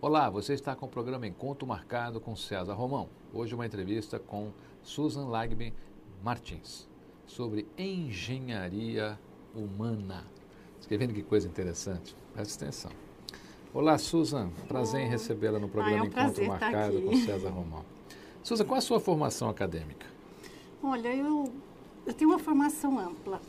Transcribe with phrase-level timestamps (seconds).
[0.00, 3.08] Olá, você está com o programa Encontro Marcado com César Romão.
[3.34, 5.74] Hoje uma entrevista com Susan Lagben
[6.22, 6.88] Martins
[7.26, 9.18] sobre engenharia
[9.52, 10.24] humana.
[10.78, 12.14] Escrevendo que coisa interessante.
[12.32, 12.92] Presta atenção.
[13.74, 14.50] Olá, Susan.
[14.68, 17.84] Prazer em recebê-la no programa ah, é um Encontro Marcado com César Romão.
[18.44, 20.06] Susan, qual é a sua formação acadêmica?
[20.80, 21.52] Olha, eu,
[22.06, 23.40] eu tenho uma formação ampla.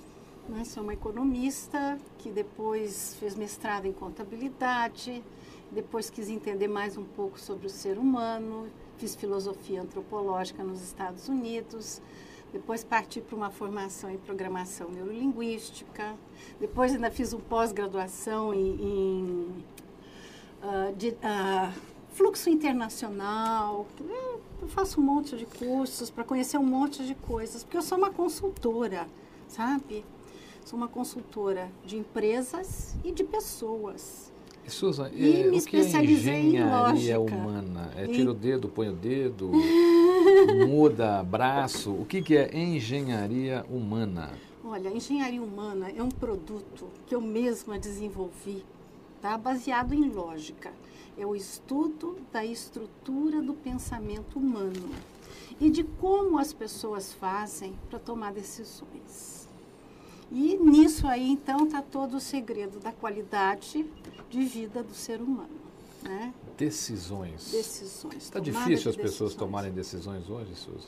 [0.50, 0.64] Né?
[0.64, 5.24] Sou uma economista que depois fez mestrado em contabilidade,
[5.72, 8.68] depois quis entender mais um pouco sobre o ser humano,
[8.98, 12.02] fiz filosofia antropológica nos Estados Unidos,
[12.52, 16.16] depois parti para uma formação em programação neurolinguística,
[16.60, 19.66] depois ainda fiz um pós-graduação em, em
[20.64, 21.72] uh, de, uh,
[22.14, 23.86] fluxo internacional.
[24.62, 27.98] Eu faço um monte de cursos para conhecer um monte de coisas, porque eu sou
[27.98, 29.08] uma consultora,
[29.48, 30.04] sabe?
[30.66, 34.29] Sou uma consultora de empresas e de pessoas.
[34.70, 37.92] Susan, e é, me o que é engenharia humana?
[37.96, 39.52] É tira o dedo, põe o dedo,
[40.68, 41.92] muda braço?
[41.92, 44.32] O que, que é engenharia humana?
[44.64, 48.64] Olha, engenharia humana é um produto que eu mesma desenvolvi,
[49.22, 49.38] tá?
[49.38, 50.72] baseado em lógica.
[51.18, 54.90] É o estudo da estrutura do pensamento humano
[55.60, 59.49] e de como as pessoas fazem para tomar decisões.
[60.32, 63.86] E nisso aí, então, está todo o segredo da qualidade
[64.30, 65.50] de vida do ser humano.
[66.04, 66.34] Né?
[66.58, 67.52] Decisões.
[67.52, 68.18] Decisões.
[68.18, 70.88] Está difícil as de pessoas tomarem decisões hoje, Suzy?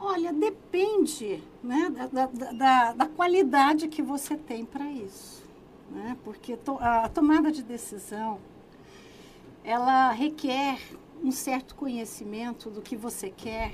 [0.00, 5.42] Olha, depende né, da, da, da, da qualidade que você tem para isso.
[5.90, 6.16] Né?
[6.24, 8.38] Porque to, a tomada de decisão,
[9.64, 10.78] ela requer
[11.22, 13.72] um certo conhecimento do que você quer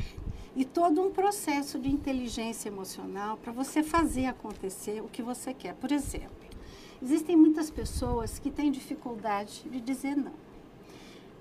[0.56, 5.74] e todo um processo de inteligência emocional para você fazer acontecer o que você quer.
[5.74, 6.30] Por exemplo,
[7.02, 10.32] existem muitas pessoas que têm dificuldade de dizer não,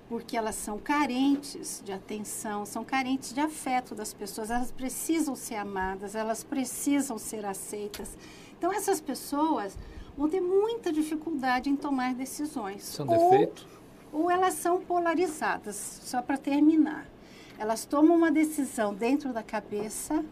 [0.08, 5.56] porque elas são carentes de atenção, são carentes de afeto das pessoas, elas precisam ser
[5.56, 8.16] amadas, elas precisam ser aceitas.
[8.58, 9.78] Então, essas pessoas
[10.16, 12.82] vão ter muita dificuldade em tomar decisões.
[12.84, 13.66] São ou, defeito?
[14.12, 17.13] Ou elas são polarizadas, só para terminar.
[17.58, 20.24] Elas tomam uma decisão dentro da cabeça,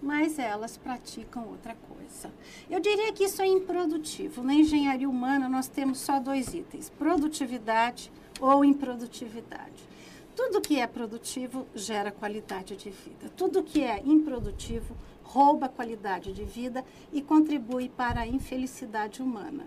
[0.00, 2.32] mas elas praticam outra coisa.
[2.70, 4.42] Eu diria que isso é improdutivo.
[4.42, 8.10] Na engenharia humana, nós temos só dois itens: produtividade
[8.40, 9.88] ou improdutividade.
[10.34, 13.28] Tudo que é produtivo gera qualidade de vida.
[13.36, 19.66] Tudo que é improdutivo rouba qualidade de vida e contribui para a infelicidade humana.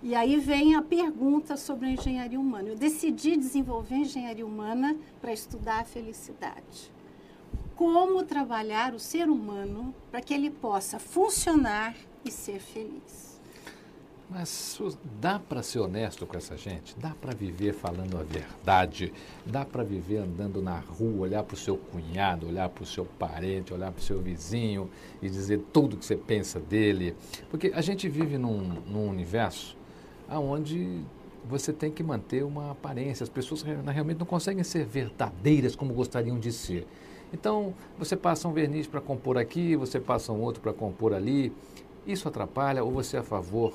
[0.00, 2.68] E aí vem a pergunta sobre a engenharia humana.
[2.68, 6.92] Eu decidi desenvolver engenharia humana para estudar a felicidade.
[7.74, 13.28] Como trabalhar o ser humano para que ele possa funcionar e ser feliz.
[14.30, 14.78] Mas
[15.18, 16.94] dá para ser honesto com essa gente?
[16.98, 19.12] Dá para viver falando a verdade?
[19.44, 23.06] Dá para viver andando na rua, olhar para o seu cunhado, olhar para o seu
[23.06, 24.90] parente, olhar para o seu vizinho
[25.22, 27.16] e dizer tudo que você pensa dele?
[27.50, 29.77] Porque a gente vive num, num universo
[30.28, 31.02] aonde
[31.48, 33.24] você tem que manter uma aparência.
[33.24, 36.86] As pessoas realmente não conseguem ser verdadeiras como gostariam de ser.
[37.32, 41.52] Então, você passa um verniz para compor aqui, você passa um outro para compor ali.
[42.06, 43.74] Isso atrapalha ou você é a favor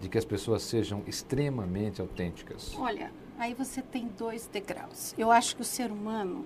[0.00, 2.74] de que as pessoas sejam extremamente autênticas?
[2.78, 5.14] Olha, aí você tem dois degraus.
[5.16, 6.44] Eu acho que o ser humano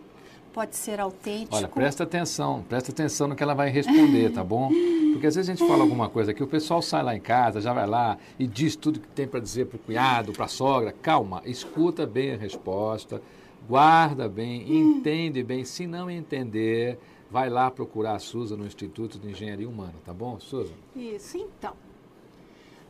[0.53, 1.57] pode ser autêntico.
[1.57, 4.71] Olha, presta atenção, presta atenção no que ela vai responder, tá bom?
[5.13, 7.61] Porque às vezes a gente fala alguma coisa que o pessoal sai lá em casa,
[7.61, 10.49] já vai lá e diz tudo que tem para dizer para o cunhado, para a
[10.49, 10.93] sogra.
[10.93, 13.23] Calma, escuta bem a resposta,
[13.69, 15.65] guarda bem, entende bem.
[15.65, 16.99] Se não entender,
[17.31, 20.73] vai lá procurar a Suza no Instituto de Engenharia Humana, tá bom, Suza?
[20.97, 21.75] Isso, então.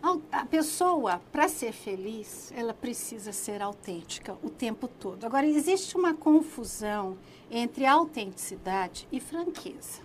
[0.03, 5.27] A pessoa, para ser feliz, ela precisa ser autêntica o tempo todo.
[5.27, 7.19] Agora, existe uma confusão
[7.51, 10.01] entre autenticidade e franqueza.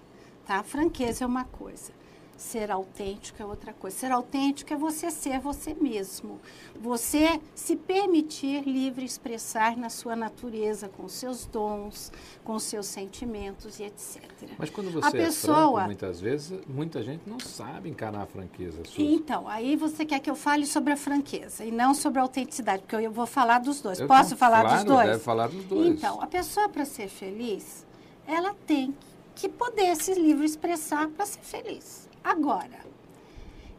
[0.45, 0.61] Tá?
[0.63, 1.93] Franqueza é uma coisa.
[2.37, 3.95] Ser autêntico é outra coisa.
[3.95, 6.41] Ser autêntico é você ser você mesmo.
[6.79, 12.11] Você se permitir livre expressar na sua natureza, com seus dons,
[12.43, 14.21] com seus sentimentos e etc.
[14.57, 18.25] Mas quando você a é pessoa, franco, muitas vezes, muita gente não sabe encarar a
[18.25, 18.81] franqueza.
[18.97, 22.83] Então, aí você quer que eu fale sobre a franqueza e não sobre a autenticidade,
[22.83, 23.99] porque eu vou falar dos dois.
[23.99, 25.07] Eu Posso falar claro, dos dois?
[25.07, 25.87] Deve falar dos dois.
[25.87, 27.85] Então, a pessoa para ser feliz,
[28.27, 28.93] ela tem
[29.33, 32.04] que poder se livre expressar para ser feliz.
[32.25, 32.83] Agora,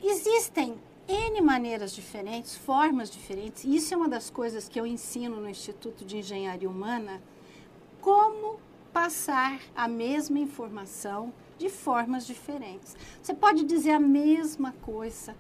[0.01, 0.79] existem
[1.09, 5.51] N maneiras diferentes, formas diferentes, e isso é uma das coisas que eu ensino no
[5.51, 7.21] Instituto de Engenharia Humana,
[8.01, 8.61] como
[8.93, 12.97] passar a mesma informação de formas diferentes.
[13.21, 15.35] Você pode dizer a mesma coisa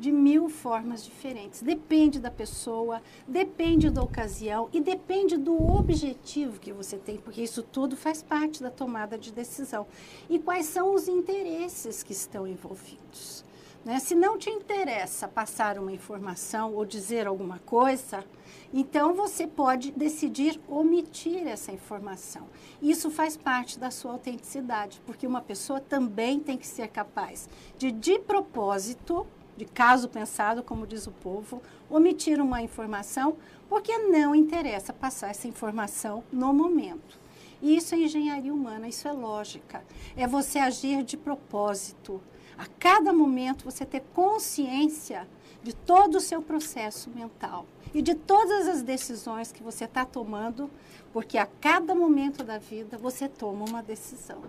[0.00, 1.62] de mil formas diferentes.
[1.62, 7.62] Depende da pessoa, depende da ocasião e depende do objetivo que você tem, porque isso
[7.62, 9.86] tudo faz parte da tomada de decisão.
[10.28, 13.44] E quais são os interesses que estão envolvidos.
[13.84, 13.98] Né?
[13.98, 18.24] Se não te interessa passar uma informação ou dizer alguma coisa,
[18.72, 22.46] então você pode decidir omitir essa informação.
[22.80, 27.48] Isso faz parte da sua autenticidade, porque uma pessoa também tem que ser capaz
[27.78, 29.26] de, de propósito,
[29.60, 31.60] de caso pensado, como diz o povo,
[31.90, 33.36] omitir uma informação,
[33.68, 37.18] porque não interessa passar essa informação no momento.
[37.60, 39.84] E isso é engenharia humana, isso é lógica.
[40.16, 42.22] É você agir de propósito.
[42.56, 45.28] A cada momento você ter consciência
[45.62, 50.70] de todo o seu processo mental e de todas as decisões que você está tomando,
[51.12, 54.40] porque a cada momento da vida você toma uma decisão.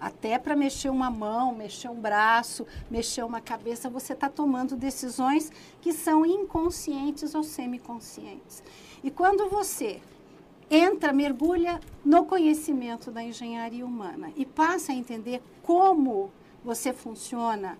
[0.00, 5.50] Até para mexer uma mão, mexer um braço, mexer uma cabeça, você está tomando decisões
[5.80, 8.62] que são inconscientes ou semiconscientes.
[9.02, 10.00] E quando você
[10.70, 16.30] entra, mergulha no conhecimento da engenharia humana e passa a entender como
[16.64, 17.78] você funciona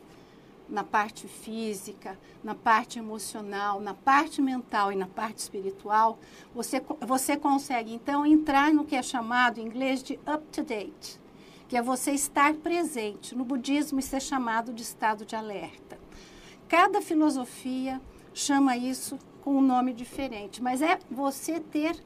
[0.69, 6.19] na parte física, na parte emocional, na parte mental e na parte espiritual,
[6.55, 11.21] você, você consegue então entrar no que é chamado em inglês de up to date,
[11.69, 13.35] que é você estar presente.
[13.35, 15.99] No budismo, isso é chamado de estado de alerta.
[16.69, 18.01] Cada filosofia
[18.33, 21.97] chama isso com um nome diferente, mas é você ter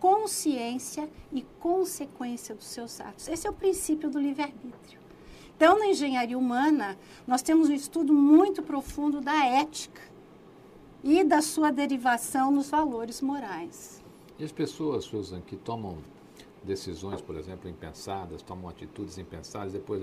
[0.00, 3.28] consciência e consequência dos seus atos.
[3.28, 5.00] Esse é o princípio do livre-arbítrio.
[5.56, 10.02] Então, na engenharia humana, nós temos um estudo muito profundo da ética
[11.02, 14.02] e da sua derivação nos valores morais.
[14.38, 15.98] E as pessoas, Susan, que tomam
[16.64, 20.02] decisões, por exemplo, impensadas, tomam atitudes impensadas, depois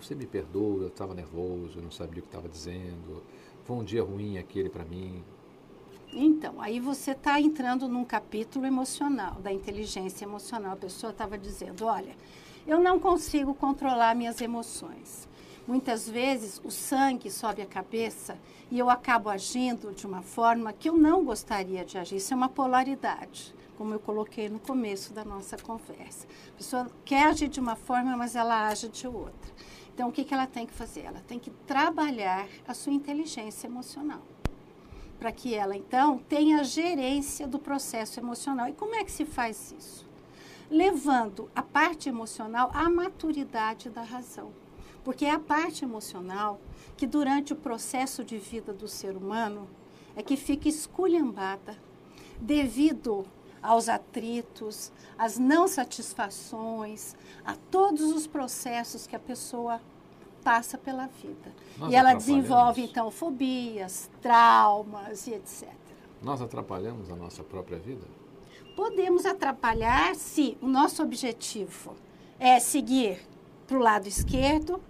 [0.00, 3.22] você me perdoa, eu estava nervoso, eu não sabia o que estava dizendo,
[3.64, 5.22] foi um dia ruim aquele para mim.
[6.10, 10.72] Então, aí você está entrando num capítulo emocional, da inteligência emocional.
[10.72, 12.16] A pessoa estava dizendo, olha,
[12.66, 15.28] eu não consigo controlar minhas emoções.
[15.66, 18.38] Muitas vezes o sangue sobe a cabeça
[18.70, 22.16] e eu acabo agindo de uma forma que eu não gostaria de agir.
[22.16, 26.26] Isso é uma polaridade, como eu coloquei no começo da nossa conversa.
[26.48, 29.52] A pessoa quer agir de uma forma, mas ela age de outra.
[29.94, 31.04] Então, o que, que ela tem que fazer?
[31.04, 34.22] Ela tem que trabalhar a sua inteligência emocional.
[35.18, 38.68] Para que ela, então, tenha gerência do processo emocional.
[38.68, 40.08] E como é que se faz isso?
[40.70, 44.52] levando a parte emocional à maturidade da razão.
[45.02, 46.60] Porque é a parte emocional
[46.96, 49.68] que, durante o processo de vida do ser humano,
[50.14, 51.76] é que fica esculhambada
[52.40, 53.24] devido
[53.68, 59.80] aos atritos, às não satisfações, a todos os processos que a pessoa
[60.42, 61.52] passa pela vida.
[61.76, 65.68] Nós e ela desenvolve, então, fobias, traumas e etc.
[66.22, 68.06] Nós atrapalhamos a nossa própria vida?
[68.78, 71.96] podemos atrapalhar se o nosso objetivo
[72.38, 73.18] é seguir
[73.66, 74.80] para o lado esquerdo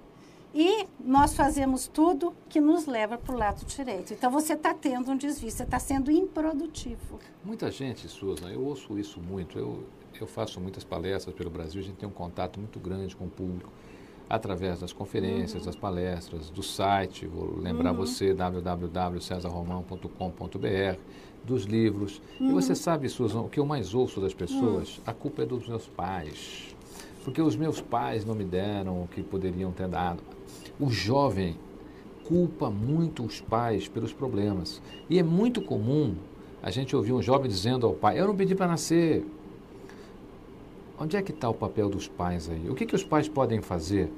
[0.54, 4.12] e nós fazemos tudo que nos leva para o lado direito.
[4.12, 7.18] Então você está tendo um desvio, você está sendo improdutivo.
[7.44, 9.58] Muita gente, Susan, eu ouço isso muito.
[9.58, 9.84] Eu,
[10.20, 13.30] eu faço muitas palestras pelo Brasil, a gente tem um contato muito grande com o
[13.30, 13.70] público
[14.28, 15.66] através das conferências, uhum.
[15.66, 17.96] das palestras, do site, vou lembrar uhum.
[17.96, 20.98] você, www.cesarromão.com.br
[21.44, 22.20] dos livros.
[22.38, 22.50] Uhum.
[22.50, 24.98] E você sabe, Susan, o que eu mais ouço das pessoas?
[24.98, 25.04] Uhum.
[25.06, 26.76] A culpa é dos meus pais.
[27.24, 30.22] Porque os meus pais não me deram o que poderiam ter dado.
[30.80, 31.56] O jovem
[32.28, 34.82] culpa muito os pais pelos problemas.
[35.08, 36.14] E é muito comum
[36.62, 39.24] a gente ouvir um jovem dizendo ao pai: Eu não pedi para nascer.
[41.00, 42.68] Onde é que está o papel dos pais aí?
[42.68, 44.10] O que, que os pais podem fazer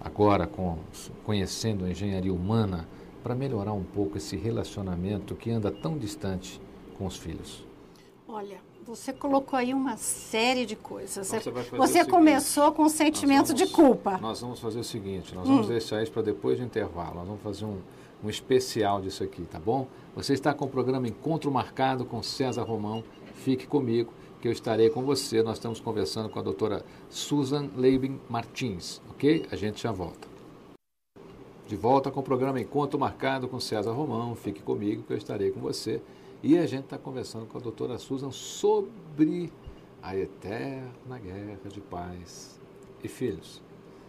[0.00, 0.78] agora, com,
[1.22, 2.88] conhecendo a engenharia humana,
[3.22, 6.60] para melhorar um pouco esse relacionamento que anda tão distante
[6.98, 7.66] com os filhos?
[8.26, 11.32] Olha, você colocou aí uma série de coisas.
[11.32, 14.18] Então, você, você começou com o sentimento vamos, de culpa.
[14.18, 15.70] Nós vamos fazer o seguinte, nós vamos hum.
[15.70, 17.14] deixar isso para depois do intervalo.
[17.16, 17.78] Nós vamos fazer um,
[18.22, 19.88] um especial disso aqui, tá bom?
[20.14, 23.02] Você está com o programa Encontro Marcado com César Romão.
[23.36, 25.42] Fique comigo, que eu estarei com você.
[25.42, 29.46] Nós estamos conversando com a doutora Susan Leibin Martins, ok?
[29.50, 30.28] A gente já volta.
[31.66, 34.34] De volta com o programa Encontro Marcado com César Romão.
[34.34, 36.02] Fique comigo que eu estarei com você.
[36.46, 39.50] E a gente está conversando com a doutora Susan sobre
[40.02, 42.60] a eterna guerra de pais
[43.02, 43.62] e filhos.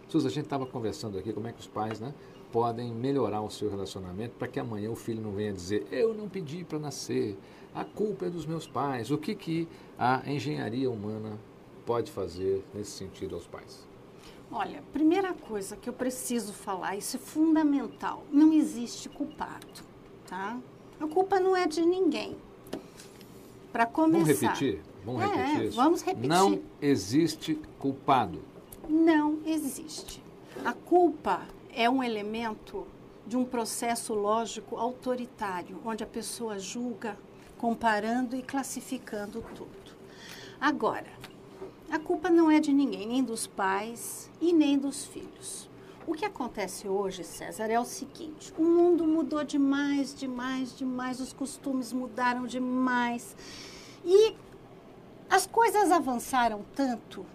[0.06, 2.12] Susan, a gente estava conversando aqui como é que os pais né,
[2.52, 6.28] podem melhorar o seu relacionamento para que amanhã o filho não venha dizer eu não
[6.28, 7.38] pedi para nascer,
[7.74, 9.10] a culpa é dos meus pais.
[9.10, 9.66] O que, que
[9.98, 11.38] a engenharia humana
[11.86, 13.88] pode fazer nesse sentido aos pais?
[14.52, 18.24] Olha, primeira coisa que eu preciso falar, isso é fundamental.
[18.30, 19.82] Não existe culpado,
[20.28, 20.60] tá?
[21.00, 22.36] A culpa não é de ninguém.
[23.72, 24.24] Para começar.
[24.24, 24.80] Vamos repetir?
[25.04, 25.76] Vamos é, repetir isso?
[25.76, 26.28] Vamos repetir.
[26.28, 28.42] Não existe culpado.
[28.88, 30.22] Não existe.
[30.64, 32.86] A culpa é um elemento
[33.26, 37.18] de um processo lógico autoritário, onde a pessoa julga,
[37.58, 39.96] comparando e classificando tudo.
[40.60, 41.10] Agora,
[41.90, 45.68] a culpa não é de ninguém, nem dos pais e nem dos filhos.
[46.06, 51.32] O que acontece hoje, César, é o seguinte: o mundo mudou demais, demais, demais, os
[51.32, 53.36] costumes mudaram demais.
[54.04, 54.36] E
[55.28, 57.26] as coisas avançaram tanto,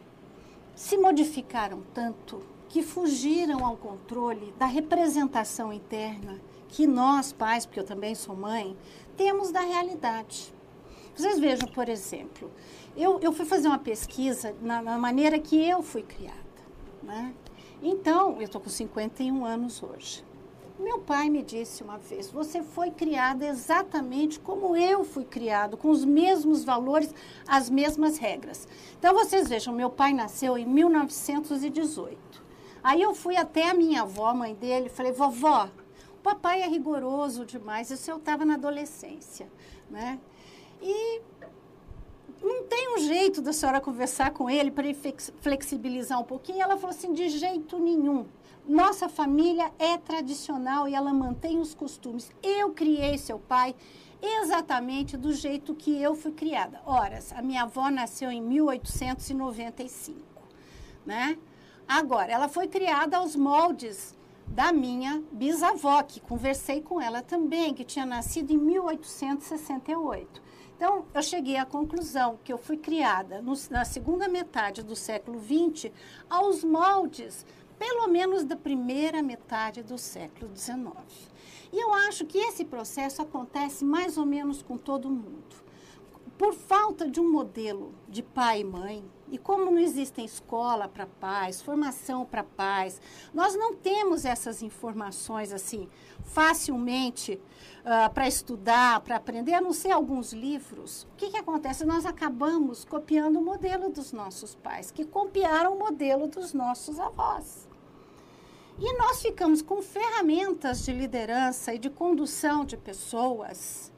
[0.73, 7.85] se modificaram tanto, que fugiram ao controle da representação interna que nós, pais, porque eu
[7.85, 8.77] também sou mãe,
[9.17, 10.53] temos da realidade.
[11.13, 12.49] Vocês vejam, por exemplo,
[12.95, 16.39] eu, eu fui fazer uma pesquisa na, na maneira que eu fui criada.
[17.03, 17.33] Né?
[17.81, 20.23] Então, eu estou com 51 anos hoje.
[20.79, 25.89] Meu pai me disse uma vez: você foi criada exatamente como eu fui criado, com
[25.89, 27.13] os mesmos valores,
[27.47, 28.67] as mesmas regras.
[28.97, 32.17] Então, vocês vejam: meu pai nasceu em 1918.
[32.83, 35.69] Aí eu fui até a minha avó, mãe dele, e falei: vovó,
[36.13, 37.89] o papai é rigoroso demais.
[37.89, 39.47] Isso eu estava na adolescência.
[39.89, 40.19] Né?
[40.81, 41.21] E
[42.41, 44.97] não tem um jeito da senhora conversar com ele para ele
[45.41, 46.61] flexibilizar um pouquinho?
[46.61, 48.25] Ela falou assim: de jeito nenhum.
[48.67, 52.31] Nossa família é tradicional e ela mantém os costumes.
[52.43, 53.75] Eu criei seu pai
[54.21, 56.79] exatamente do jeito que eu fui criada.
[56.85, 60.19] Ora, a minha avó nasceu em 1895,
[61.05, 61.37] né?
[61.87, 64.15] Agora, ela foi criada aos moldes
[64.47, 70.41] da minha bisavó, que conversei com ela também, que tinha nascido em 1868.
[70.81, 75.39] Então, eu cheguei à conclusão que eu fui criada no, na segunda metade do século
[75.39, 75.91] XX
[76.27, 77.45] aos moldes,
[77.77, 80.89] pelo menos da primeira metade do século XIX.
[81.71, 85.55] E eu acho que esse processo acontece mais ou menos com todo mundo.
[86.41, 91.05] Por falta de um modelo de pai e mãe, e como não existem escola para
[91.05, 92.99] pais, formação para pais,
[93.31, 95.87] nós não temos essas informações assim
[96.23, 97.39] facilmente
[97.81, 101.85] uh, para estudar, para aprender, a não ser alguns livros, o que, que acontece?
[101.85, 107.67] Nós acabamos copiando o modelo dos nossos pais, que copiaram o modelo dos nossos avós.
[108.79, 113.90] E nós ficamos com ferramentas de liderança e de condução de pessoas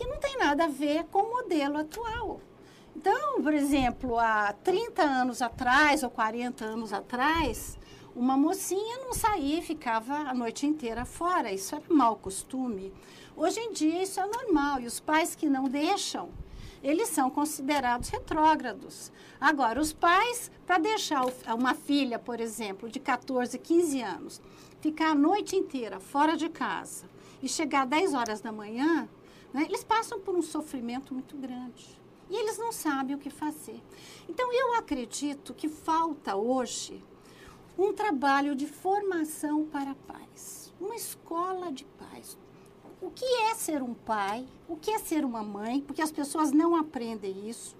[0.00, 2.40] que não tem nada a ver com o modelo atual.
[2.96, 7.78] Então, por exemplo, há 30 anos atrás ou 40 anos atrás,
[8.16, 11.52] uma mocinha não saía e ficava a noite inteira fora.
[11.52, 12.94] Isso era mau costume.
[13.36, 16.30] Hoje em dia isso é normal e os pais que não deixam,
[16.82, 19.12] eles são considerados retrógrados.
[19.38, 24.40] Agora, os pais, para deixar uma filha, por exemplo, de 14, 15 anos,
[24.80, 27.04] ficar a noite inteira fora de casa
[27.42, 29.06] e chegar às 10 horas da manhã,
[29.52, 32.00] né, eles passam por um sofrimento muito grande.
[32.28, 33.82] E eles não sabem o que fazer.
[34.28, 37.02] Então, eu acredito que falta hoje
[37.76, 42.38] um trabalho de formação para pais, uma escola de pais
[43.00, 46.52] o que é ser um pai, o que é ser uma mãe, porque as pessoas
[46.52, 47.74] não aprendem isso.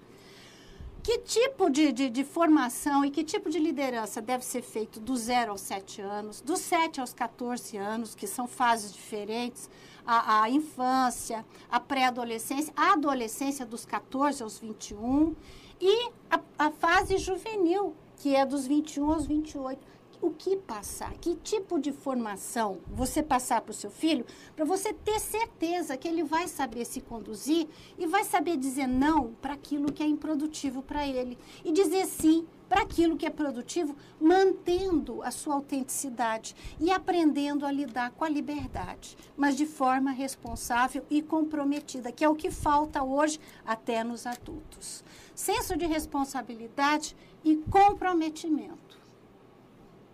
[1.03, 5.15] Que tipo de, de, de, formação e que tipo de liderança deve ser feito do
[5.15, 9.67] 0 aos 7 anos, dos 7 aos 14 anos, que são fases diferentes,
[10.05, 15.35] a, a infância, a pré-adolescência, a adolescência dos 14 aos 21
[15.79, 19.79] e a, a fase juvenil, que é dos 21 aos 28
[20.21, 24.25] o que passar, que tipo de formação você passar para o seu filho,
[24.55, 29.33] para você ter certeza que ele vai saber se conduzir e vai saber dizer não
[29.41, 33.93] para aquilo que é improdutivo para ele e dizer sim para aquilo que é produtivo,
[34.17, 41.03] mantendo a sua autenticidade e aprendendo a lidar com a liberdade, mas de forma responsável
[41.09, 45.03] e comprometida, que é o que falta hoje até nos adultos.
[45.35, 47.13] Senso de responsabilidade
[47.43, 48.90] e comprometimento.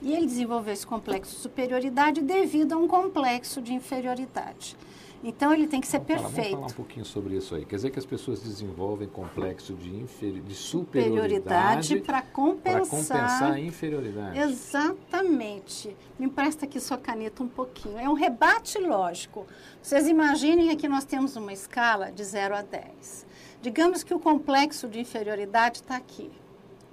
[0.02, 4.76] E ele desenvolveu esse complexo de superioridade devido a um complexo de inferioridade.
[5.26, 6.52] Então ele tem que ser Vamos falar- perfeito.
[6.58, 7.64] vamos falar um pouquinho sobre isso aí.
[7.66, 12.82] Quer dizer que as pessoas desenvolvem complexo de, inferi de Superioridade para compensar.
[12.90, 14.38] compensar a inferioridade.
[14.38, 15.96] Exatamente.
[16.20, 17.98] Me empresta aqui sua caneta um pouquinho.
[17.98, 19.48] É um rebate lógico.
[19.82, 23.26] Vocês imaginem aqui nós temos uma escala de 0 a 10.
[23.62, 26.30] Digamos que o complexo de inferioridade está aqui.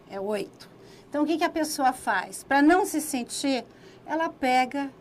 [0.09, 0.71] É 8.
[1.09, 2.45] Então, o que, que a pessoa faz?
[2.45, 3.65] Para não se sentir,
[4.07, 4.93] ela pega,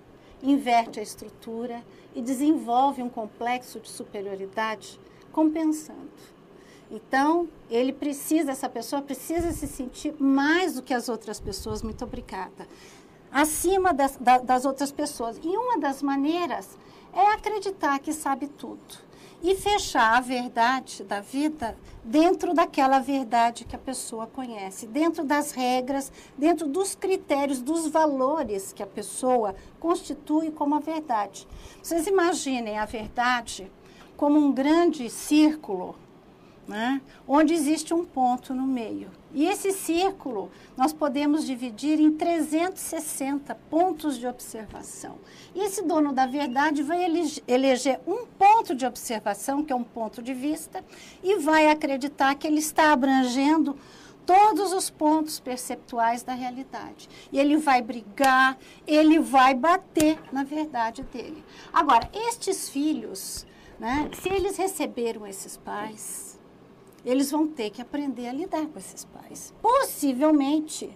[0.41, 1.84] inverte a estrutura
[2.15, 5.00] e desenvolve um complexo de superioridade
[5.31, 6.10] compensando.
[6.91, 12.03] Então, ele precisa, essa pessoa precisa se sentir mais do que as outras pessoas, muito
[12.03, 12.67] obrigada,
[13.31, 15.39] acima das, da- das outras pessoas.
[15.43, 16.77] E uma das maneiras
[17.13, 19.09] é acreditar que sabe tudo
[19.41, 25.51] e fechar a verdade da vida dentro daquela verdade que a pessoa conhece, dentro das
[25.51, 31.48] regras, dentro dos critérios, dos valores que a pessoa constitui como a verdade.
[31.81, 33.72] Vocês imaginem a verdade
[34.17, 35.96] como um grande círculo
[36.70, 37.02] né?
[37.28, 39.10] onde existe um ponto no meio.
[39.34, 45.18] E esse círculo nós podemos dividir em 360 pontos de observação.
[45.53, 49.84] E esse dono da verdade vai elege- eleger um ponto de observação, que é um
[49.84, 50.84] ponto de vista,
[51.24, 53.75] e vai acreditar que ele está abrangendo
[54.25, 57.10] todos os pontos perceptuais da realidade.
[57.32, 61.44] E ele vai brigar, ele vai bater na verdade dele.
[61.74, 63.44] Agora, estes filhos,
[63.79, 66.28] né, se eles receberam esses pais,
[67.05, 69.53] eles vão ter que aprender a lidar com esses pais.
[69.62, 70.90] Possivelmente,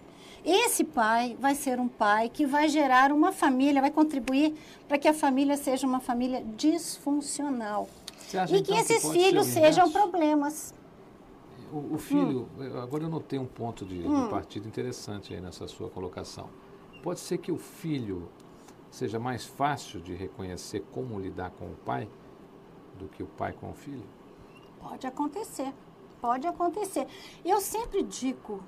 [0.44, 4.54] esse pai vai ser um pai que vai gerar uma família, vai contribuir
[4.86, 7.88] para que a família seja uma família disfuncional.
[8.34, 10.74] Acha, E que então, esses pode ser filhos sejam problemas.
[11.72, 12.78] O, o filho, Hum.
[12.82, 16.48] agora eu notei um ponto de, de partida interessante aí nessa sua colocação.
[17.02, 18.28] Pode ser que o filho
[18.90, 22.08] seja mais fácil de reconhecer como lidar com o pai
[22.98, 24.04] do que o pai com o filho?
[24.80, 25.72] Pode acontecer,
[26.24, 27.06] pode acontecer.
[27.44, 28.62] Eu sempre digo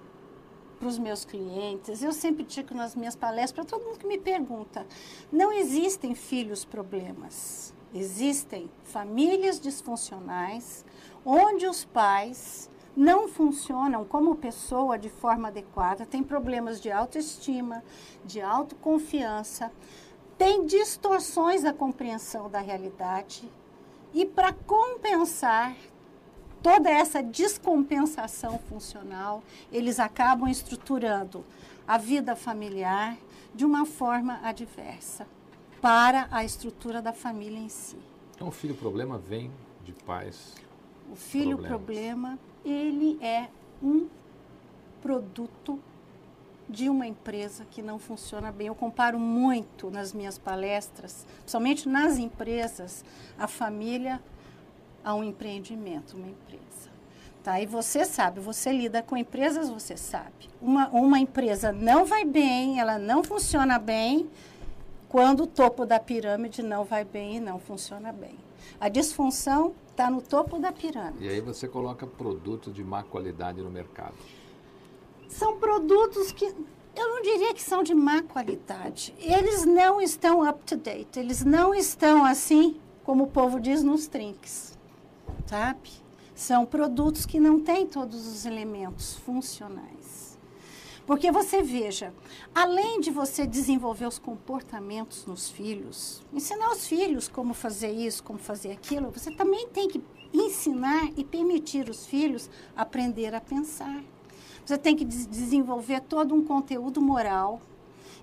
[0.79, 4.19] para os meus clientes, eu sempre digo nas minhas palestras, para todo mundo que me
[4.19, 4.87] pergunta,
[5.33, 7.75] não existem filhos problemas.
[7.95, 10.85] Existem famílias disfuncionais
[11.25, 17.83] onde os pais não funcionam como pessoa de forma adequada, têm problemas de autoestima,
[18.23, 19.73] de autoconfiança,
[20.37, 23.51] têm distorções da compreensão da realidade
[24.13, 25.75] e para compensar
[26.67, 31.45] toda essa descompensação funcional, eles acabam estruturando
[31.87, 33.17] a vida familiar
[33.55, 35.29] de uma forma adversa
[35.81, 37.97] para a estrutura da família em si.
[38.35, 39.53] Então o filho problema vem
[39.85, 40.57] de pais.
[41.09, 41.69] O filho Problemas.
[41.69, 43.49] problema, ele é
[43.81, 44.09] um
[45.01, 45.79] produto
[46.69, 48.67] de uma empresa que não funciona bem.
[48.67, 53.05] Eu comparo muito nas minhas palestras, principalmente nas empresas,
[53.39, 54.21] a família
[55.07, 56.91] a um empreendimento, uma empresa.
[57.45, 57.61] Tá?
[57.61, 60.51] E você sabe, você lida com empresas, você sabe.
[60.61, 64.29] Uma, uma empresa não vai bem, ela não funciona bem,
[65.09, 68.37] quando o topo da pirâmide não vai bem e não funciona bem.
[68.81, 71.25] A disfunção está no topo da pirâmide.
[71.25, 74.17] E aí você coloca produtos de má qualidade no mercado.
[75.29, 79.15] São produtos que eu não diria que são de má qualidade.
[79.21, 84.09] Eles não estão up to date, eles não estão assim, como o povo diz, nos
[84.09, 84.76] trinques,
[85.47, 85.91] sabe?
[86.35, 90.37] São produtos que não têm todos os elementos funcionais.
[91.07, 92.13] Porque você veja,
[92.53, 98.41] além de você desenvolver os comportamentos nos filhos, ensinar os filhos como fazer isso, como
[98.41, 100.03] fazer aquilo, você também tem que
[100.35, 104.03] ensinar e permitir os filhos aprender a pensar.
[104.65, 107.61] Você tem que desenvolver todo um conteúdo moral.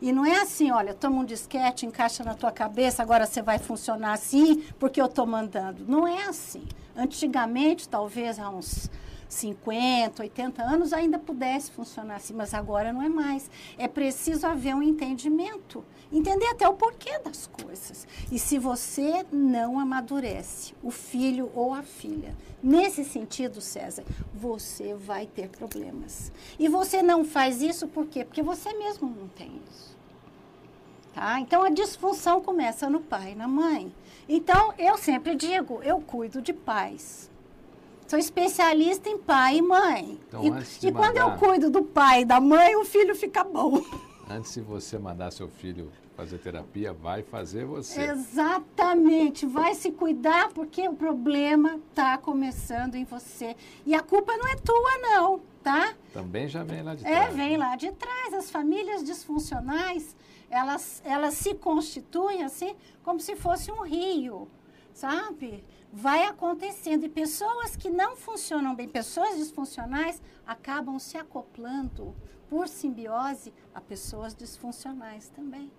[0.03, 3.57] E não é assim, olha, toma um disquete, encaixa na tua cabeça, agora você vai
[3.57, 5.85] funcionar assim porque eu estou mandando.
[5.87, 6.67] Não é assim.
[6.93, 8.91] Antigamente, talvez há uns
[9.29, 13.49] 50, 80 anos ainda pudesse funcionar assim, mas agora não é mais.
[13.77, 18.05] É preciso haver um entendimento, entender até o porquê das coisas.
[18.29, 25.27] E se você não amadurece o filho ou a filha, nesse sentido, César, você vai
[25.27, 26.29] ter problemas.
[26.59, 28.25] E você não faz isso por quê?
[28.25, 29.92] Porque você mesmo não tem isso.
[31.13, 31.39] Tá?
[31.39, 33.93] Então a disfunção começa no pai e na mãe.
[34.27, 37.31] Então eu sempre digo, eu cuido de pais
[38.13, 40.19] Sou especialista em pai e mãe.
[40.27, 43.43] Então, e, e mandar, quando eu cuido do pai e da mãe, o filho fica
[43.43, 43.81] bom.
[44.29, 48.01] Antes de você mandar seu filho fazer terapia, vai fazer você.
[48.03, 53.55] Exatamente, vai se cuidar porque o problema está começando em você.
[53.83, 55.95] E a culpa não é tua, não, tá?
[56.13, 57.29] Também já vem lá de é, trás.
[57.29, 58.33] É, vem lá de trás.
[58.35, 60.15] As famílias disfuncionais,
[60.53, 64.47] elas, elas se constituem assim como se fosse um rio,
[64.93, 65.63] sabe?
[65.93, 67.05] vai acontecendo.
[67.05, 72.15] E pessoas que não funcionam bem, pessoas disfuncionais, acabam se acoplando
[72.49, 75.71] por simbiose a pessoas disfuncionais também.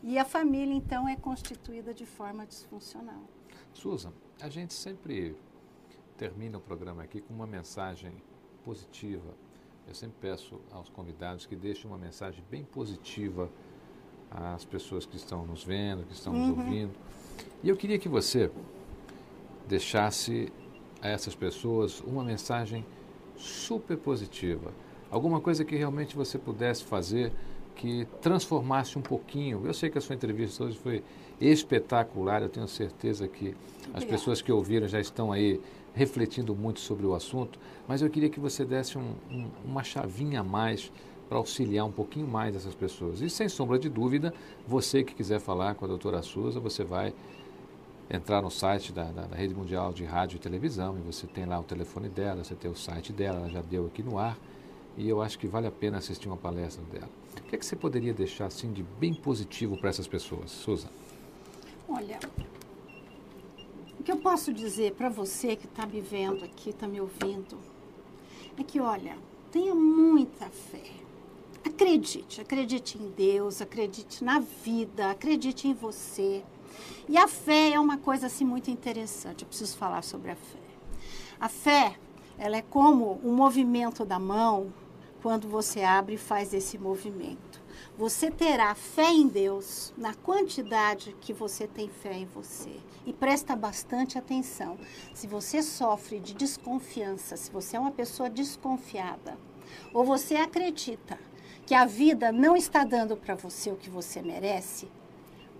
[0.00, 3.24] E a família, então, é constituída de forma disfuncional.
[3.72, 5.36] Susan, a gente sempre
[6.16, 8.22] termina o programa aqui com uma mensagem
[8.62, 9.34] positiva.
[9.88, 13.50] Eu sempre peço aos convidados que deixem uma mensagem bem positiva
[14.30, 16.64] às pessoas que estão nos vendo, que estão nos uhum.
[16.64, 16.92] ouvindo.
[17.62, 18.50] E eu queria que você
[19.68, 20.52] deixasse
[21.02, 22.84] a essas pessoas uma mensagem
[23.36, 24.72] super positiva.
[25.10, 27.32] Alguma coisa que realmente você pudesse fazer
[27.74, 29.64] que transformasse um pouquinho.
[29.64, 31.02] Eu sei que a sua entrevista hoje foi
[31.40, 33.54] espetacular, eu tenho certeza que
[33.94, 35.60] as pessoas que ouviram já estão aí
[35.94, 40.40] refletindo muito sobre o assunto, mas eu queria que você desse um, um, uma chavinha
[40.40, 40.92] a mais
[41.28, 43.20] para auxiliar um pouquinho mais essas pessoas.
[43.20, 44.32] E sem sombra de dúvida,
[44.66, 47.12] você que quiser falar com a doutora Souza, você vai
[48.10, 51.44] entrar no site da, da, da, Rede Mundial de Rádio e Televisão e você tem
[51.44, 54.38] lá o telefone dela, você tem o site dela, ela já deu aqui no ar
[54.96, 57.10] e eu acho que vale a pena assistir uma palestra dela.
[57.36, 60.88] O que é que você poderia deixar assim de bem positivo para essas pessoas, Susan?
[61.86, 62.18] Olha,
[64.00, 67.58] o que eu posso dizer para você que está me vendo aqui, está me ouvindo,
[68.56, 69.16] é que, olha,
[69.52, 71.07] tenha muita fé.
[71.64, 76.44] Acredite, acredite em Deus, acredite na vida, acredite em você.
[77.08, 79.42] E a fé é uma coisa assim muito interessante.
[79.42, 80.58] Eu preciso falar sobre a fé.
[81.40, 81.96] A fé,
[82.38, 84.72] ela é como o movimento da mão
[85.22, 87.60] quando você abre e faz esse movimento.
[87.96, 92.76] Você terá fé em Deus na quantidade que você tem fé em você.
[93.04, 94.78] E presta bastante atenção.
[95.12, 99.36] Se você sofre de desconfiança, se você é uma pessoa desconfiada,
[99.92, 101.18] ou você acredita
[101.68, 104.88] que a vida não está dando para você o que você merece,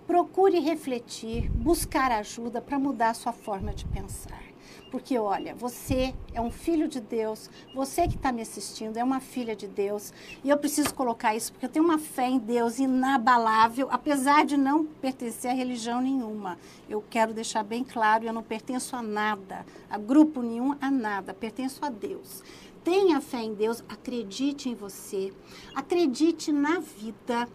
[0.07, 4.41] procure refletir, buscar ajuda para mudar a sua forma de pensar.
[4.89, 9.19] Porque, olha, você é um filho de Deus, você que está me assistindo é uma
[9.19, 10.11] filha de Deus,
[10.43, 14.57] e eu preciso colocar isso porque eu tenho uma fé em Deus inabalável, apesar de
[14.57, 16.57] não pertencer a religião nenhuma.
[16.89, 21.35] Eu quero deixar bem claro, eu não pertenço a nada, a grupo nenhum, a nada,
[21.35, 22.43] pertenço a Deus.
[22.83, 25.33] Tenha fé em Deus, acredite em você,
[25.75, 27.47] acredite na vida,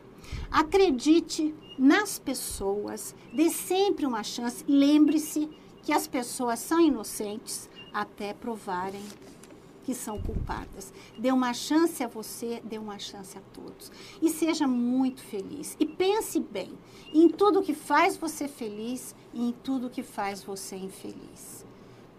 [0.51, 4.65] acredite nas pessoas, dê sempre uma chance.
[4.69, 5.49] Lembre-se
[5.83, 9.03] que as pessoas são inocentes até provarem
[9.85, 10.93] que são culpadas.
[11.19, 13.93] Dê uma chance a você, dê uma chance a todos.
[14.21, 15.77] E seja muito feliz.
[15.79, 16.73] E pense bem
[17.13, 21.64] em tudo que faz você feliz e em tudo que faz você infeliz.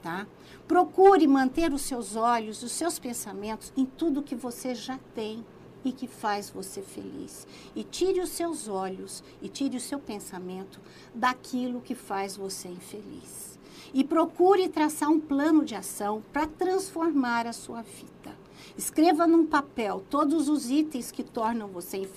[0.06, 0.28] Tá?
[0.68, 5.44] Procure manter os seus olhos, os seus pensamentos em tudo que você já tem
[5.84, 7.48] e que faz você feliz.
[7.76, 10.80] E tire os seus olhos e tire o seu pensamento
[11.12, 13.58] daquilo que faz você infeliz.
[13.96, 18.38] E procure traçar um plano de ação para transformar a sua vida.
[18.78, 22.08] Escreva num papel todos os itens que tornam você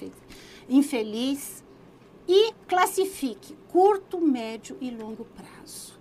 [0.68, 1.64] infeliz
[2.28, 5.97] e classifique curto, médio e longo prazo.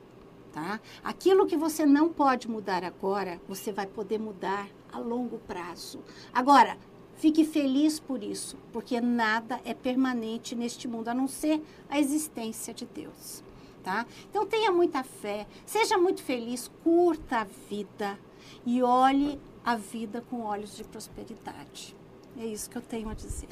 [0.58, 0.82] Tá?
[1.04, 6.00] Aquilo que você não pode mudar agora, você vai poder mudar a longo prazo.
[6.34, 6.76] Agora,
[7.18, 12.76] Fique feliz por isso, porque nada é permanente neste mundo a não ser a existência
[12.76, 13.44] de Deus.
[13.84, 14.06] Tá?
[14.30, 18.20] Então tenha muita fé, seja muito feliz, curta a vida
[18.64, 21.96] e olhe a vida com olhos de prosperidade.
[22.38, 23.50] É isso que eu tenho a dizer.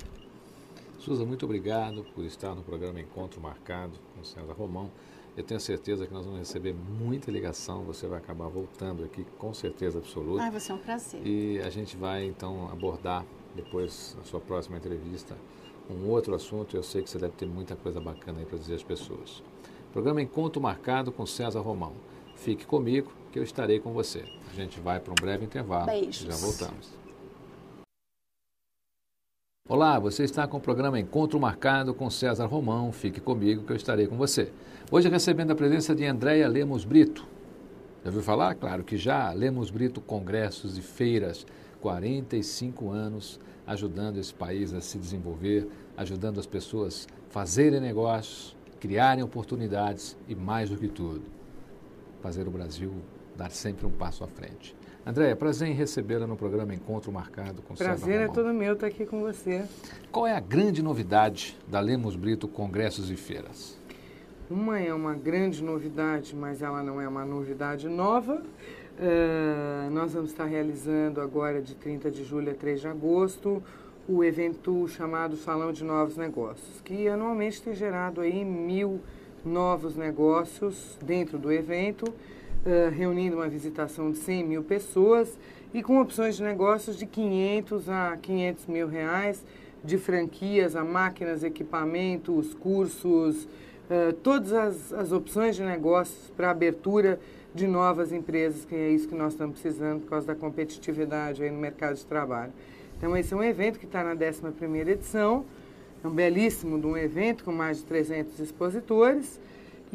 [1.00, 4.92] Suza, muito obrigado por estar no programa Encontro Marcado com César Romão.
[5.38, 9.54] Eu tenho certeza que nós vamos receber muita ligação, você vai acabar voltando aqui com
[9.54, 10.44] certeza absoluta.
[10.44, 11.22] Ah, vai ser um prazer.
[11.28, 15.36] E a gente vai então abordar depois, na sua próxima entrevista,
[15.90, 16.78] um outro assunto.
[16.78, 19.44] Eu sei que você deve ter muita coisa bacana aí para dizer às pessoas.
[19.92, 21.94] Programa Encontro Marcado com César Romão.
[22.36, 24.26] Fique comigo que eu estarei com você.
[24.52, 26.18] A gente vai para um breve intervalo Beijos.
[26.18, 27.05] já voltamos.
[29.68, 32.92] Olá, você está com o programa Encontro Marcado com César Romão.
[32.92, 34.52] Fique comigo que eu estarei com você.
[34.92, 37.26] Hoje recebendo a presença de Andréia Lemos Brito.
[38.04, 38.54] Já ouviu falar?
[38.54, 39.32] Claro que já.
[39.32, 41.48] Lemos Brito Congressos e Feiras,
[41.82, 49.24] 45 anos ajudando esse país a se desenvolver, ajudando as pessoas a fazerem negócios, criarem
[49.24, 51.24] oportunidades e, mais do que tudo,
[52.22, 52.94] fazer o Brasil
[53.36, 54.76] dar sempre um passo à frente.
[55.08, 59.06] Andréia, prazer em recebê-la no programa Encontro Marcado com Prazer é todo meu estar aqui
[59.06, 59.64] com você.
[60.12, 63.78] Qual é a grande novidade da Lemos Brito Congressos e Feiras?
[64.50, 68.42] Uma é uma grande novidade, mas ela não é uma novidade nova.
[68.98, 73.62] Uh, nós vamos estar realizando agora de 30 de julho a 3 de agosto
[74.10, 79.02] o evento chamado Salão de Novos Negócios, que anualmente tem gerado aí mil
[79.44, 82.12] novos negócios dentro do evento
[82.66, 85.38] uh, reunindo uma visitação de 100 mil pessoas
[85.74, 89.46] e com opções de negócios de 500 a 500 mil reais,
[89.84, 97.20] de franquias a máquinas, equipamentos, cursos, uh, todas as, as opções de negócios para abertura
[97.54, 101.50] de novas empresas, que é isso que nós estamos precisando por causa da competitividade aí
[101.50, 102.52] no mercado de trabalho.
[102.98, 105.46] Então, esse é um evento que está na 11ª edição,
[106.04, 109.40] é um belíssimo de um evento com mais de 300 expositores,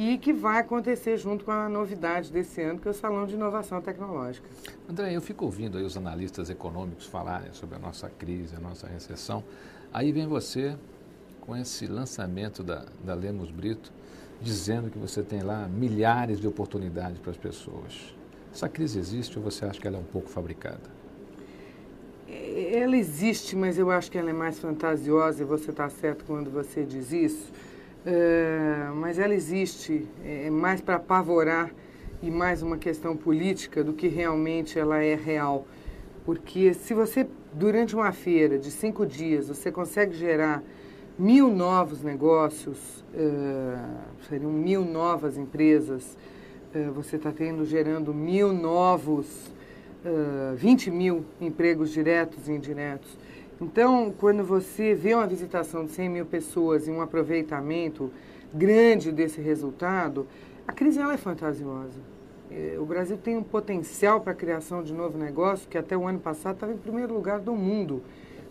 [0.02, 3.34] e que vai acontecer junto com a novidade desse ano, que é o Salão de
[3.34, 4.48] Inovação Tecnológica.
[4.88, 8.86] André, eu fico ouvindo aí os analistas econômicos falarem sobre a nossa crise, a nossa
[8.86, 9.44] recessão.
[9.92, 10.74] Aí vem você
[11.42, 13.92] com esse lançamento da, da Lemos Brito,
[14.40, 18.14] dizendo que você tem lá milhares de oportunidades para as pessoas.
[18.54, 20.98] Essa crise existe ou você acha que ela é um pouco fabricada?
[22.26, 26.50] Ela existe, mas eu acho que ela é mais fantasiosa e você está certo quando
[26.50, 27.52] você diz isso
[28.06, 31.70] é, mas ela existe é, é mais para apavorar
[32.22, 35.66] e mais uma questão política do que realmente ela é real.
[36.24, 40.62] Porque se você, durante uma feira de cinco dias, você consegue gerar
[41.18, 43.78] mil novos negócios, é,
[44.28, 46.16] seriam mil novas empresas,
[46.74, 49.26] é, você está tendo, gerando mil novos,
[50.04, 53.18] uh, 20 mil empregos diretos e indiretos.
[53.60, 58.10] Então, quando você vê uma visitação de 100 mil pessoas e um aproveitamento
[58.54, 60.26] grande desse resultado,
[60.66, 62.00] a crise ela é fantasiosa.
[62.50, 66.06] É, o Brasil tem um potencial para a criação de novo negócio que até o
[66.06, 68.02] ano passado estava em primeiro lugar do mundo.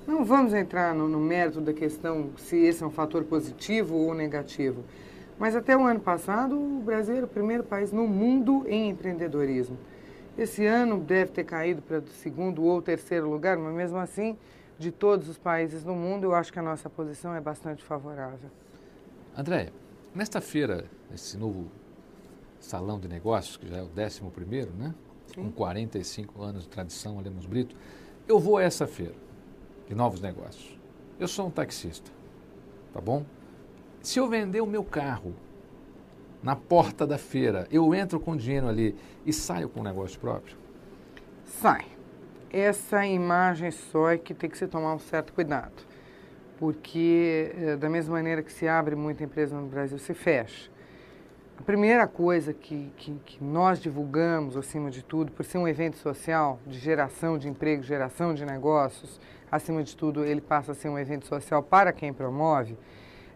[0.06, 4.13] Não vamos entrar no, no mérito da questão se esse é um fator positivo ou
[4.13, 4.84] negativo.
[5.39, 9.78] Mas até o ano passado, o Brasil era o primeiro país no mundo em empreendedorismo.
[10.38, 14.38] Esse ano deve ter caído para o segundo ou terceiro lugar, mas mesmo assim
[14.80, 18.50] de todos os países do mundo, eu acho que a nossa posição é bastante favorável.
[19.38, 19.74] André,
[20.15, 21.70] nesta feira, esse novo
[22.62, 24.96] salão de negócios, que já é o 11 primeiro, né?
[25.28, 25.44] Sim.
[25.44, 27.76] Com 45 anos de tradição, Lemos Brito,
[28.26, 29.15] eu vou a essa feira
[29.86, 30.80] de novos negócios.
[31.20, 32.10] Eu sou um taxista,
[32.94, 33.26] tá bom?
[34.02, 35.36] Se eu vender o meu carro
[36.42, 40.58] na porta da feira, eu entro com dinheiro ali e saio com um negócio próprio?
[41.44, 41.98] Sai
[42.51, 45.71] essa imagem só é que tem que se tomar um certo cuidado,
[46.57, 50.69] porque eh, da mesma maneira que se abre muita empresa no Brasil, se fecha.
[51.59, 55.97] A primeira coisa que, que, que, nós divulgamos, acima de tudo, por ser um evento
[55.97, 59.19] social de geração de emprego, geração de negócios,
[59.51, 62.77] acima de tudo, ele passa a ser um evento social para quem promove,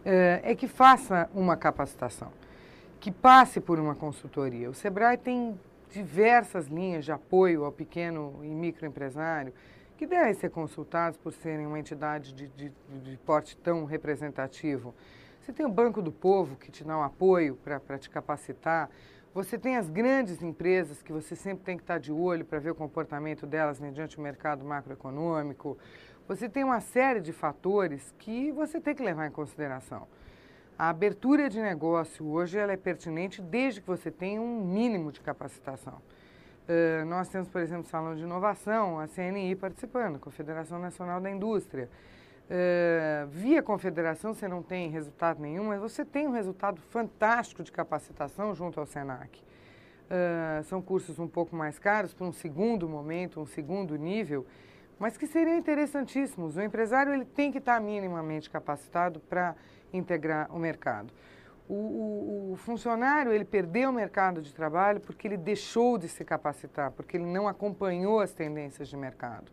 [0.06, 2.32] é, é que faça uma capacitação,
[3.00, 4.70] que passe por uma consultoria.
[4.70, 5.60] O Sebrae tem
[5.94, 9.54] diversas linhas de apoio ao pequeno e microempresário
[9.96, 12.72] que devem ser consultados por serem uma entidade de, de,
[13.04, 14.94] de porte tão representativo.
[15.40, 18.90] Você tem o Banco do Povo que te dá um apoio para te capacitar.
[19.36, 22.72] Você tem as grandes empresas que você sempre tem que estar de olho para ver
[22.72, 25.78] o comportamento delas mediante o mercado macroeconômico.
[26.28, 30.08] Você tem uma série de fatores que você tem que levar em consideração.
[30.78, 35.22] A abertura de negócio hoje ela é pertinente desde que você tenha um mínimo de
[35.22, 36.02] capacitação.
[36.68, 41.90] Uh, nós temos, por exemplo, Salão de Inovação, a CNI participando, Confederação Nacional da Indústria.
[42.46, 47.72] Uh, via confederação você não tem resultado nenhum, mas você tem um resultado fantástico de
[47.72, 49.40] capacitação junto ao SENAC.
[49.40, 54.46] Uh, são cursos um pouco mais caros para um segundo momento, um segundo nível,
[54.98, 56.58] mas que seriam interessantíssimos.
[56.58, 59.56] O empresário ele tem que estar minimamente capacitado para
[59.94, 61.14] integrar o mercado.
[61.70, 66.26] O, o, o, funcionário ele perdeu o mercado de trabalho porque ele deixou de se
[66.26, 69.50] capacitar, porque ele não acompanhou as tendências de mercado.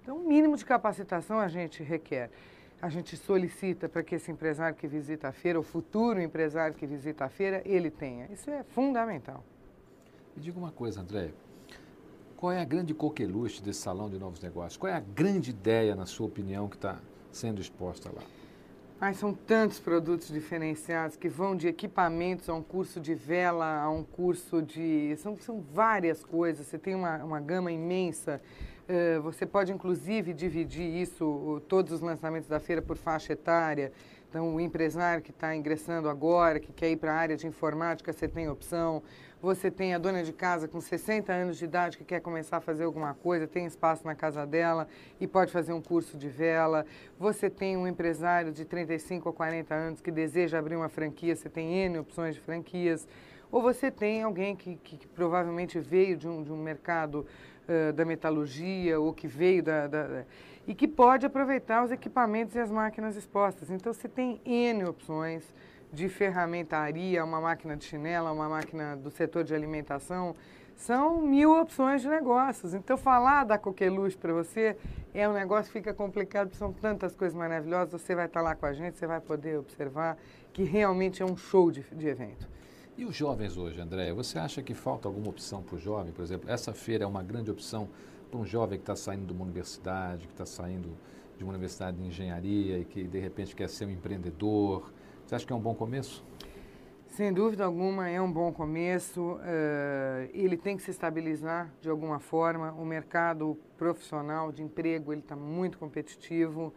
[0.00, 2.30] Então, o mínimo de capacitação a gente requer.
[2.80, 6.86] A gente solicita para que esse empresário que visita a feira, o futuro empresário que
[6.86, 8.26] visita a feira, ele tenha.
[8.32, 9.44] Isso é fundamental.
[10.36, 11.30] Me diga uma coisa, André.
[12.36, 14.76] Qual é a grande coqueluche desse salão de novos negócios?
[14.76, 16.98] Qual é a grande ideia, na sua opinião, que está
[17.30, 18.22] sendo exposta lá?
[19.04, 23.90] Ai, são tantos produtos diferenciados que vão de equipamentos a um curso de vela, a
[23.90, 25.16] um curso de.
[25.16, 26.68] São, são várias coisas.
[26.68, 28.40] Você tem uma, uma gama imensa.
[28.88, 33.90] Uh, você pode, inclusive, dividir isso, todos os lançamentos da feira, por faixa etária.
[34.32, 38.10] Então, o empresário que está ingressando agora, que quer ir para a área de informática,
[38.14, 39.02] você tem opção.
[39.42, 42.60] Você tem a dona de casa com 60 anos de idade que quer começar a
[42.62, 44.88] fazer alguma coisa, tem espaço na casa dela
[45.20, 46.86] e pode fazer um curso de vela.
[47.18, 51.50] Você tem um empresário de 35 ou 40 anos que deseja abrir uma franquia, você
[51.50, 53.06] tem N opções de franquias.
[53.50, 57.26] Ou você tem alguém que, que, que provavelmente veio de um, de um mercado
[57.68, 60.24] uh, da metalurgia ou que veio da, da
[60.66, 63.70] e que pode aproveitar os equipamentos e as máquinas expostas.
[63.70, 65.42] Então você tem N opções
[65.92, 70.34] de ferramentaria, uma máquina de chinela, uma máquina do setor de alimentação,
[70.74, 72.74] são mil opções de negócios.
[72.74, 74.76] Então falar da coqueluche para você
[75.12, 78.54] é um negócio que fica complicado, porque são tantas coisas maravilhosas, você vai estar lá
[78.54, 80.16] com a gente, você vai poder observar
[80.52, 82.48] que realmente é um show de, de evento.
[82.96, 86.12] E os jovens hoje, André, você acha que falta alguma opção para o jovem?
[86.12, 87.88] Por exemplo, essa feira é uma grande opção
[88.32, 90.88] para um jovem que está saindo de uma universidade, que está saindo
[91.36, 94.90] de uma universidade de engenharia e que de repente quer ser um empreendedor.
[95.26, 96.24] Você acha que é um bom começo?
[97.08, 99.34] Sem dúvida alguma, é um bom começo.
[99.34, 102.72] Uh, ele tem que se estabilizar de alguma forma.
[102.72, 106.72] O mercado profissional de emprego ele está muito competitivo,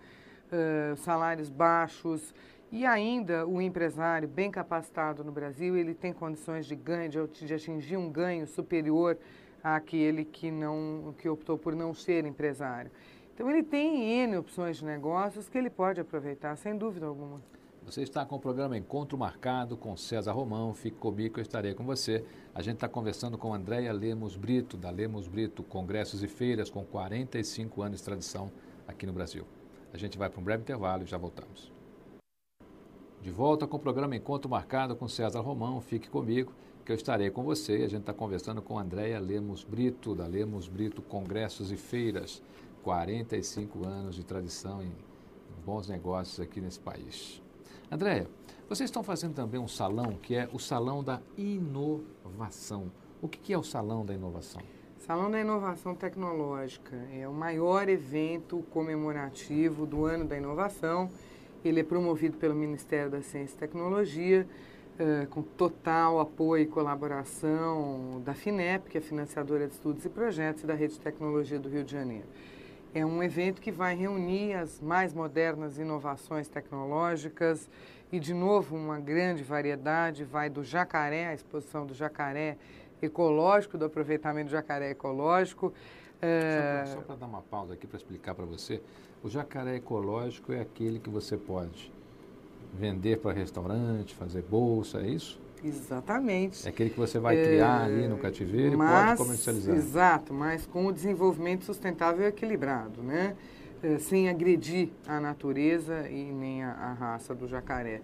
[0.52, 2.34] uh, salários baixos
[2.70, 7.54] e ainda o empresário bem capacitado no Brasil ele tem condições de ganho, de, de
[7.54, 9.18] atingir um ganho superior
[9.66, 12.92] àquele que, não, que optou por não ser empresário.
[13.34, 17.42] Então, ele tem N opções de negócios que ele pode aproveitar, sem dúvida alguma.
[17.84, 20.74] Você está com o programa Encontro Marcado com César Romão.
[20.74, 22.24] Fique comigo eu estarei com você.
[22.54, 26.84] A gente está conversando com Andréia Lemos Brito, da Lemos Brito Congressos e Feiras, com
[26.86, 28.52] 45 anos de tradição
[28.88, 29.46] aqui no Brasil.
[29.94, 31.72] A gente vai para um breve intervalo e já voltamos.
[33.22, 35.82] De volta com o programa Encontro Marcado com César Romão.
[35.82, 36.54] Fique comigo
[36.86, 37.74] que eu estarei com você.
[37.74, 42.42] A gente está conversando com Andréia Lemos Brito, da Lemos Brito Congressos e Feiras.
[42.84, 44.92] 45 anos de tradição em
[45.66, 47.42] bons negócios aqui nesse país.
[47.92, 48.28] Andréia,
[48.70, 52.92] vocês estão fazendo também um salão que é o Salão da Inovação.
[53.20, 54.62] O que é o Salão da Inovação?
[55.00, 61.10] Salão da Inovação Tecnológica é o maior evento comemorativo do Ano da Inovação.
[61.64, 64.48] Ele é promovido pelo Ministério da Ciência e Tecnologia
[65.00, 70.64] uh, com total apoio e colaboração da FINEP, que é financiadora de estudos e projetos,
[70.64, 72.26] e da Rede de Tecnologia do Rio de Janeiro.
[72.94, 77.70] É um evento que vai reunir as mais modernas inovações tecnológicas
[78.10, 80.24] e, de novo, uma grande variedade.
[80.24, 82.58] Vai do jacaré, a exposição do jacaré
[83.02, 85.74] ecológico, do aproveitamento do jacaré ecológico.
[86.22, 86.86] É...
[86.86, 88.82] Só para dar uma pausa aqui para explicar para você,
[89.22, 91.92] o jacaré ecológico é aquele que você pode
[92.78, 95.40] vender para restaurante, fazer bolsa, é isso?
[95.64, 96.66] Exatamente.
[96.66, 99.76] É aquele que você vai criar é, ali no cativeiro mas, e pode comercializar.
[99.76, 103.36] Exato, mas com o desenvolvimento sustentável e equilibrado, né?
[103.82, 108.02] É, sem agredir a natureza e nem a, a raça do jacaré.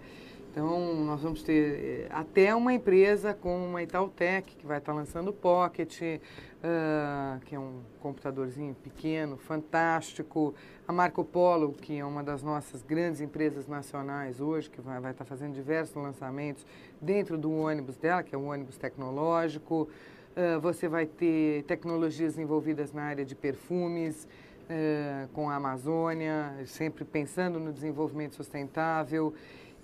[0.52, 5.28] Então, nós vamos ter eh, até uma empresa como uma Itautec, que vai estar lançando
[5.28, 10.54] o Pocket, uh, que é um computadorzinho pequeno, fantástico.
[10.86, 15.12] A Marco Polo, que é uma das nossas grandes empresas nacionais hoje, que vai, vai
[15.12, 16.66] estar fazendo diversos lançamentos
[17.00, 19.88] dentro do ônibus dela, que é um ônibus tecnológico.
[20.36, 24.28] Uh, você vai ter tecnologias envolvidas na área de perfumes,
[24.64, 29.32] uh, com a Amazônia, sempre pensando no desenvolvimento sustentável.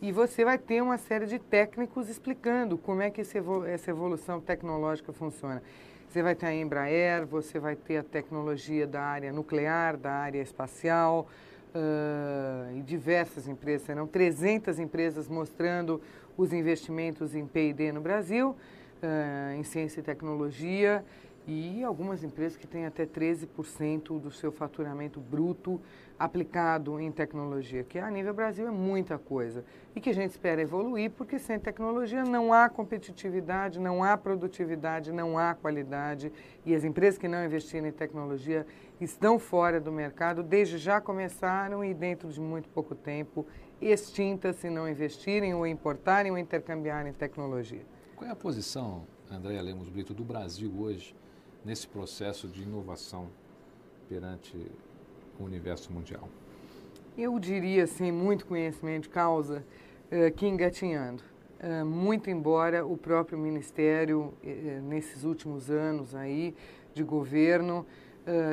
[0.00, 5.12] E você vai ter uma série de técnicos explicando como é que essa evolução tecnológica
[5.12, 5.61] funciona.
[6.08, 10.40] Você vai ter a Embraer, você vai ter a tecnologia da área nuclear, da área
[10.40, 11.26] espacial,
[11.74, 16.00] uh, e diversas empresas, serão 300 empresas mostrando
[16.37, 21.04] os investimentos em P&D no Brasil, uh, em ciência e tecnologia,
[21.49, 25.81] e algumas empresas que têm até 13% do seu faturamento bruto
[26.19, 29.65] aplicado em tecnologia, que a nível Brasil é muita coisa
[29.96, 35.11] e que a gente espera evoluir, porque sem tecnologia não há competitividade, não há produtividade,
[35.11, 36.31] não há qualidade
[36.67, 38.67] e as empresas que não investirem em tecnologia
[39.01, 43.46] estão fora do mercado, desde já começaram e dentro de muito pouco tempo
[43.81, 47.87] extintas se não investirem ou importarem ou intercambiarem tecnologia.
[48.17, 51.17] Qual é a posição, Andréa Lemos Brito, do Brasil hoje
[51.69, 53.29] nesse processo de inovação
[54.08, 54.56] perante
[55.38, 56.27] o universo mundial?
[57.16, 59.62] Eu diria, sem muito conhecimento de causa,
[60.10, 61.23] uh, que engatinhando.
[61.60, 66.54] Uh, muito embora o próprio Ministério, uh, nesses últimos anos aí
[66.94, 67.87] de governo,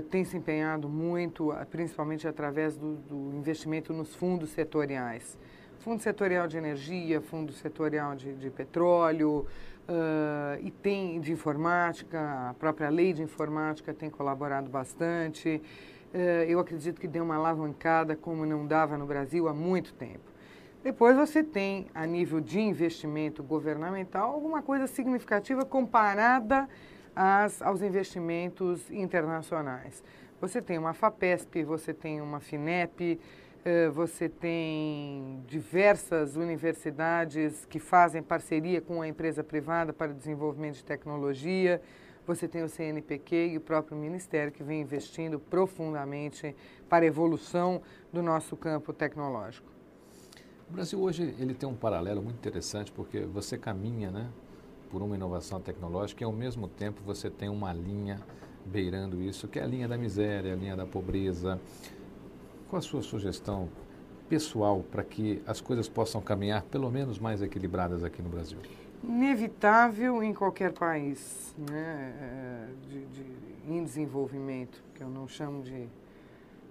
[0.10, 5.38] tem se empenhado muito, principalmente através do, do, investimento nos fundos setoriais.
[5.80, 9.46] Fundo setorial de energia, fundo setorial de, de petróleo,
[9.88, 15.62] Uh, e tem de informática, a própria lei de informática tem colaborado bastante.
[16.12, 16.18] Uh,
[16.48, 20.34] eu acredito que deu uma alavancada como não dava no Brasil há muito tempo.
[20.84, 26.68] Depois você tem, a nível de investimento governamental, alguma coisa significativa comparada
[27.16, 30.04] às, aos investimentos internacionais.
[30.42, 33.20] Você tem uma FAPESP, você tem uma FINEP,
[33.94, 40.84] você tem diversas universidades que fazem parceria com a empresa privada para o desenvolvimento de
[40.84, 41.82] tecnologia.
[42.28, 46.56] Você tem o CNPq e o próprio Ministério que vem investindo profundamente
[46.88, 47.82] para a evolução
[48.14, 49.68] do nosso campo tecnológico.
[50.70, 54.30] O Brasil hoje ele tem um paralelo muito interessante porque você caminha, né,
[54.92, 58.20] por uma inovação tecnológica e ao mesmo tempo você tem uma linha
[58.66, 61.60] beirando isso, que é a linha da miséria, a linha da pobreza,
[62.70, 63.70] qual a sua sugestão
[64.28, 68.58] pessoal para que as coisas possam caminhar pelo menos mais equilibradas aqui no Brasil?
[69.04, 73.26] Inevitável em qualquer país né, é, de, de,
[73.68, 75.88] em desenvolvimento, que eu não chamo de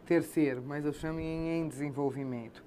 [0.05, 2.63] terceiro, mas eu chamo em desenvolvimento.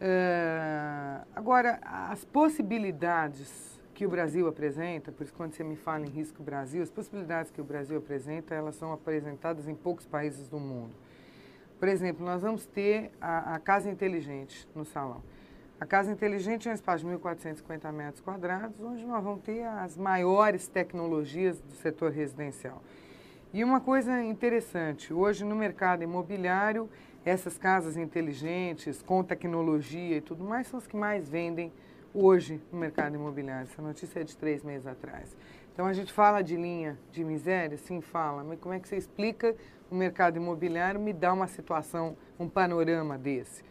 [0.00, 6.08] Uh, agora, as possibilidades que o Brasil apresenta, por isso quando você me fala em
[6.08, 10.58] risco Brasil, as possibilidades que o Brasil apresenta, elas são apresentadas em poucos países do
[10.58, 10.94] mundo.
[11.80, 15.22] Por exemplo, nós vamos ter a, a Casa Inteligente no salão.
[15.80, 19.96] A Casa Inteligente é um espaço de 1.450 metros quadrados, onde nós vamos ter as
[19.96, 22.82] maiores tecnologias do setor residencial.
[23.50, 26.86] E uma coisa interessante, hoje no mercado imobiliário,
[27.24, 31.72] essas casas inteligentes, com tecnologia e tudo mais, são as que mais vendem
[32.12, 33.62] hoje no mercado imobiliário.
[33.62, 35.34] Essa notícia é de três meses atrás.
[35.72, 37.78] Então a gente fala de linha de miséria?
[37.78, 38.44] Sim, fala.
[38.44, 39.56] Mas como é que você explica
[39.90, 41.00] o mercado imobiliário?
[41.00, 43.62] Me dá uma situação, um panorama desse.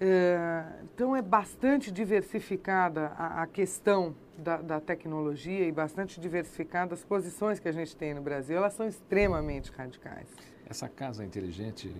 [0.00, 7.60] É, então é bastante diversificada a, questão da, da, tecnologia e bastante diversificada as posições
[7.60, 8.56] que a gente tem no Brasil.
[8.56, 10.26] Elas são extremamente radicais.
[10.66, 11.94] Essa casa inteligente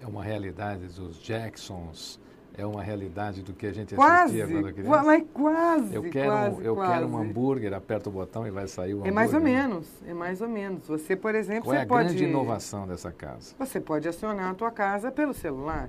[0.00, 2.18] é uma realidade dos Jacksons,
[2.60, 5.02] é uma realidade do que a gente quase, assistia quando criança?
[5.02, 6.92] Mas quase, eu quero, quase, eu quase.
[6.92, 9.12] quero um hambúrguer, aperta o botão e vai sair o hambúrguer.
[9.12, 10.86] É mais ou menos, é mais ou menos.
[10.86, 12.08] Você, por exemplo, Qual você é a pode...
[12.08, 13.54] grande inovação dessa casa?
[13.58, 15.88] Você pode acionar a tua casa pelo celular.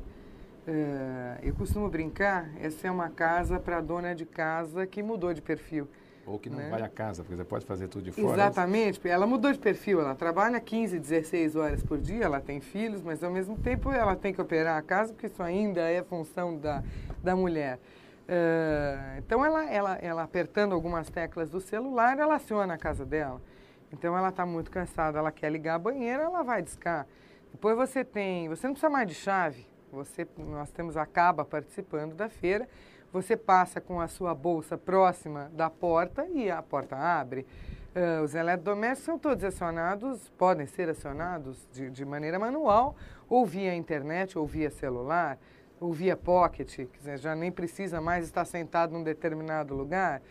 [0.68, 5.42] Uh, eu costumo brincar, essa é uma casa para dona de casa que mudou de
[5.42, 5.88] perfil.
[6.26, 6.70] Ou que não né?
[6.70, 8.34] vai à casa, porque você pode fazer tudo de fora.
[8.34, 12.60] Exatamente, porque ela mudou de perfil, ela trabalha 15, 16 horas por dia, ela tem
[12.62, 16.04] filhos, mas ao mesmo tempo ela tem que operar a casa, porque isso ainda é
[16.04, 16.84] função da,
[17.24, 17.80] da mulher.
[18.32, 23.42] Uh, então ela, ela, ela apertando algumas teclas do celular, ela aciona a casa dela.
[23.92, 27.06] Então ela está muito cansada, ela quer ligar a banheira, ela vai discar.
[27.52, 32.16] Depois você tem, você não precisa mais de chave, você, nós temos a Caba participando
[32.16, 32.70] da feira,
[33.12, 37.46] você passa com a sua bolsa próxima da porta e a porta abre.
[37.94, 42.96] Uh, os eletrodomésticos são todos acionados, podem ser acionados de, de, maneira manual,
[43.28, 45.38] ou via internet, ou via celular,
[45.78, 50.22] ou via pocket, quer dizer, já nem precisa mais estar sentado num determinado lugar.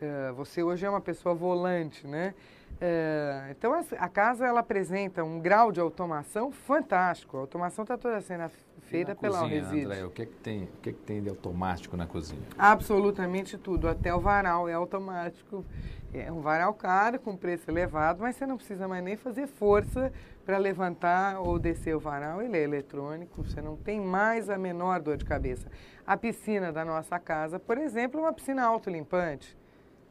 [0.00, 2.34] Uh, você hoje é uma pessoa volante, né?
[2.74, 7.36] Uh, então a casa ela apresenta um grau de automação fantástico.
[7.36, 8.48] A automação está toda sendo
[8.88, 9.84] feita pela cozinha, Reside.
[9.84, 12.42] André, o que, é que tem, o que, é que tem de automático na cozinha?
[12.58, 15.64] Absolutamente tudo, até o varal é automático.
[16.12, 20.10] É um varal caro, com preço elevado, mas você não precisa mais nem fazer força
[20.44, 25.00] para levantar ou descer o varal, ele é eletrônico, você não tem mais a menor
[25.00, 25.70] dor de cabeça.
[26.06, 29.54] A piscina da nossa casa, por exemplo, é uma piscina autolimpante.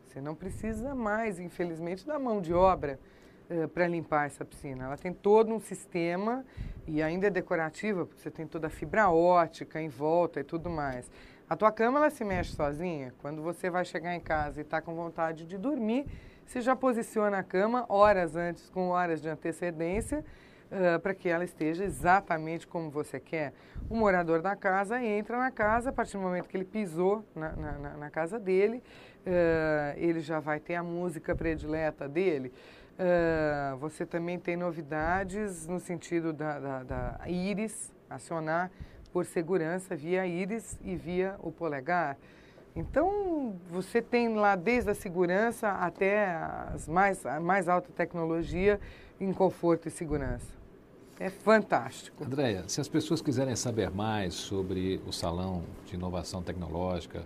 [0.05, 2.99] Você não precisa mais, infelizmente, da mão de obra
[3.49, 4.85] uh, para limpar essa piscina.
[4.85, 6.45] Ela tem todo um sistema
[6.87, 10.69] e ainda é decorativa, porque você tem toda a fibra ótica em volta e tudo
[10.69, 11.11] mais.
[11.49, 13.13] A tua cama ela se mexe sozinha.
[13.19, 16.05] Quando você vai chegar em casa e está com vontade de dormir,
[16.45, 20.23] você já posiciona a cama horas antes, com horas de antecedência,
[20.71, 23.53] uh, para que ela esteja exatamente como você quer.
[23.89, 27.51] O morador da casa entra na casa, a partir do momento que ele pisou na,
[27.53, 28.77] na, na casa dele,
[29.25, 32.51] uh, ele já vai ter a música predileta dele.
[32.97, 38.71] Uh, você também tem novidades no sentido da, da, da íris, acionar
[39.13, 42.17] por segurança via íris e via o polegar.
[42.75, 46.35] Então, você tem lá desde a segurança até
[46.73, 48.79] as mais, a mais alta tecnologia
[49.19, 50.57] em conforto e segurança.
[51.19, 52.23] É fantástico.
[52.23, 57.25] Andréia, se as pessoas quiserem saber mais sobre o Salão de Inovação Tecnológica,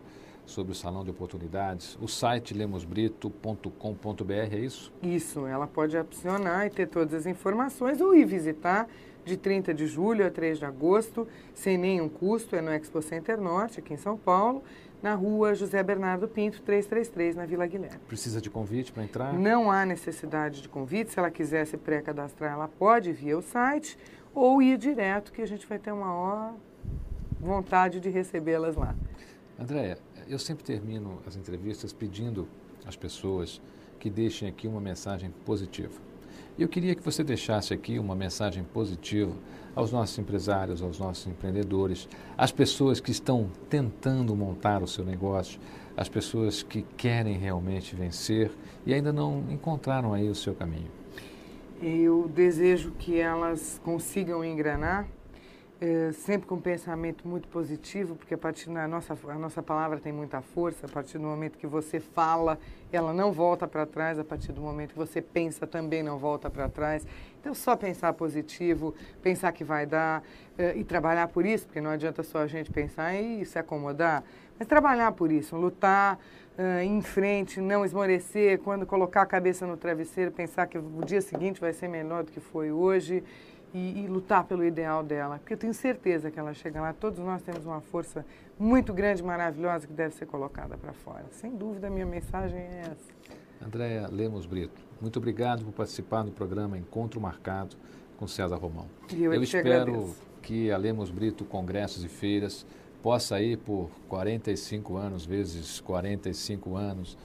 [0.52, 4.94] sobre o Salão de Oportunidades, o site lemosbrito.com.br, é isso?
[5.02, 8.88] Isso, ela pode opcionar e ter todas as informações ou ir visitar
[9.24, 13.40] de 30 de julho a 3 de agosto, sem nenhum custo, é no Expo Center
[13.40, 14.64] Norte, aqui em São Paulo
[15.02, 17.98] na rua José Bernardo Pinto, 333, na Vila Guilherme.
[18.08, 19.34] Precisa de convite para entrar?
[19.34, 21.12] Não há necessidade de convite.
[21.12, 23.98] Se ela quiser se pré-cadastrar, ela pode via o site
[24.34, 26.54] ou ir direto, que a gente vai ter uma
[27.40, 28.96] vontade de recebê-las lá.
[29.60, 29.98] Andréia,
[30.32, 32.48] eu sempre termino as entrevistas pedindo
[32.86, 33.62] às pessoas
[34.00, 35.94] que deixem aqui uma mensagem positiva.
[36.58, 39.36] Eu queria que você deixasse aqui uma mensagem positiva
[39.76, 42.08] aos nossos empresários, aos nossos empreendedores,
[42.38, 45.60] às pessoas que estão tentando montar o seu negócio,
[45.98, 48.52] às pessoas que querem realmente vencer
[48.86, 50.90] e ainda não encontraram aí o seu caminho.
[51.82, 55.10] Eu desejo que elas consigam engrenar
[55.82, 60.00] é, sempre com um pensamento muito positivo, porque a partir da nossa a nossa palavra
[60.00, 60.86] tem muita força.
[60.86, 62.60] A partir do momento que você fala,
[62.92, 64.20] ela não volta para trás.
[64.20, 67.04] A partir do momento que você pensa, também não volta para trás.
[67.40, 70.22] Então, só pensar positivo, pensar que vai dar
[70.56, 74.24] é, e trabalhar por isso, porque não adianta só a gente pensar e se acomodar,
[74.60, 76.20] mas trabalhar por isso, lutar.
[76.52, 81.22] Uh, em frente, não esmorecer, quando colocar a cabeça no travesseiro, pensar que o dia
[81.22, 83.24] seguinte vai ser melhor do que foi hoje
[83.74, 86.94] e, e, lutar pelo ideal dela, porque eu tenho certeza que ela chega lá.
[86.94, 88.26] Todos nós temos uma força
[88.60, 91.26] muito grande, maravilhosa que deve ser colocada para fora.
[91.32, 93.66] Sem dúvida, a minha mensagem é essa.
[93.66, 97.76] Andréa Lemos Brito, muito obrigado por participar do programa Encontro Marcado
[98.18, 98.88] com César Romão.
[99.14, 100.22] E eu, eu espero agradeço.
[100.42, 102.66] que a Lemos Brito Congressos e Feiras
[103.02, 107.18] possa ir por 45 anos, vezes 45 anos,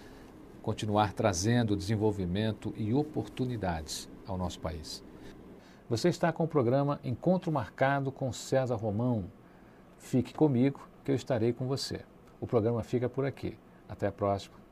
[0.62, 5.02] continuar trazendo desenvolvimento e oportunidades ao nosso país.
[5.88, 9.30] Você está com o programa Encontro Marcado com César Romão.
[9.98, 12.00] Fique comigo que eu estarei com você.
[12.40, 13.56] O programa fica por aqui.
[13.88, 14.65] Até a próxima.